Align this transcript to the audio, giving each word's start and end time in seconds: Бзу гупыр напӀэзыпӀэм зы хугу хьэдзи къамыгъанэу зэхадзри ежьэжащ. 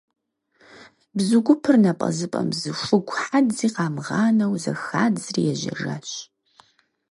Бзу 1.15 1.39
гупыр 1.45 1.75
напӀэзыпӀэм 1.83 2.49
зы 2.59 2.71
хугу 2.81 3.15
хьэдзи 3.23 3.67
къамыгъанэу 3.75 4.53
зэхадзри 4.63 5.41
ежьэжащ. 5.53 6.09